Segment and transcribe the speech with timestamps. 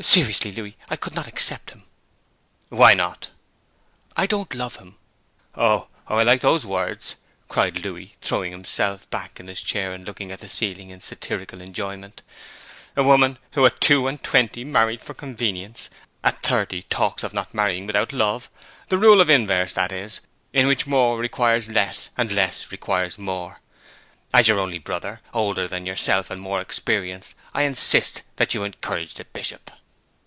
[0.00, 1.82] 'Seriously, Louis, I could not accept him.'
[2.68, 3.30] 'Why not?'
[4.16, 4.94] 'I don't love him.'
[5.56, 7.16] 'Oh, oh, I like those words!'
[7.48, 11.60] cried Louis, throwing himself back in his chair and looking at the ceiling in satirical
[11.60, 12.22] enjoyment.
[12.94, 15.90] 'A woman who at two and twenty married for convenience,
[16.22, 18.48] at thirty talks of not marrying without love;
[18.90, 20.20] the rule of inverse, that is,
[20.52, 23.58] in which more requires less, and less requires more.
[24.32, 29.14] As your only brother, older than yourself, and more experienced, I insist that you encourage
[29.14, 29.72] the Bishop.'